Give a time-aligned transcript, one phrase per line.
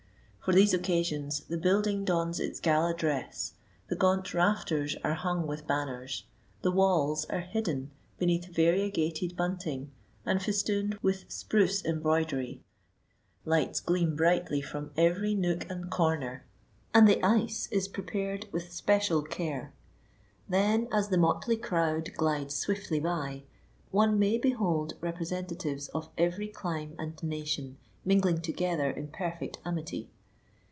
[0.43, 3.53] For these occasions the building dons its gala dress,
[3.89, 6.23] the gaunt rafters are hung with banners,
[6.63, 9.91] the walls are hidden beneath variegated bunting
[10.25, 12.63] and festooned with spruce embroidery,
[13.45, 16.43] lights gleam brightly from every nook and corner,
[16.91, 19.73] and the ice is prepared with special care.
[20.49, 23.43] Then, as the motley crowd glides swiftly by,
[23.91, 30.09] one may behold representatives of every clime and nation mingling together in perfect amity.